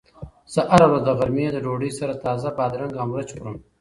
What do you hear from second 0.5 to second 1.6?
زه هره ورځ د غرمې د